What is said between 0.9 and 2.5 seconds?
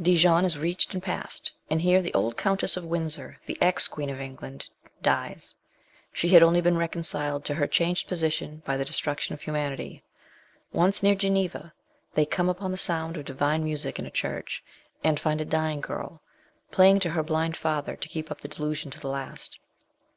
and passed, and here the old